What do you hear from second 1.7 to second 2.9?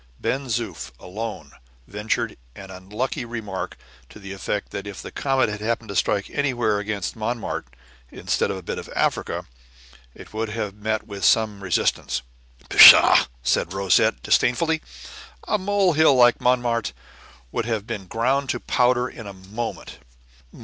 ventured an